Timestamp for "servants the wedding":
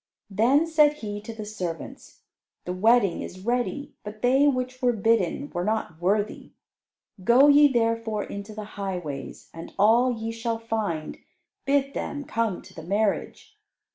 1.45-3.21